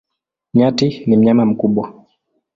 [0.53, 1.85] Nyati ni mnyama mkubwa.